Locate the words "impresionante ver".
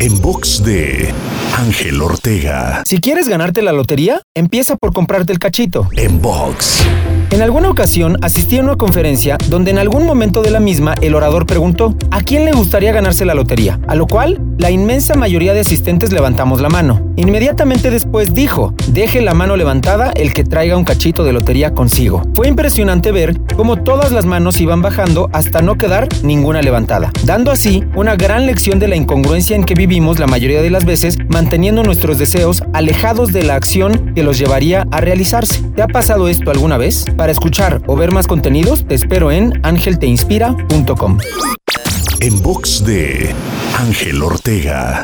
22.48-23.38